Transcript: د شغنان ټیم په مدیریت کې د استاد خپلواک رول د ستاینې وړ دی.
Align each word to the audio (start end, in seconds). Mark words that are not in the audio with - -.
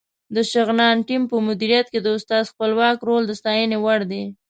د 0.35 0.37
شغنان 0.51 0.95
ټیم 1.07 1.23
په 1.31 1.37
مدیریت 1.47 1.87
کې 1.93 1.99
د 2.01 2.07
استاد 2.17 2.43
خپلواک 2.51 2.97
رول 3.07 3.23
د 3.27 3.31
ستاینې 3.39 3.77
وړ 3.83 3.99
دی. 4.11 4.23